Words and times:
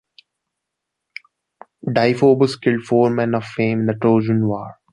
Deiphobus 1.85 2.55
killed 2.59 2.81
four 2.85 3.11
men 3.11 3.35
of 3.35 3.45
fame 3.45 3.81
in 3.81 3.85
the 3.85 3.93
Trojan 3.93 4.47
War. 4.47 4.77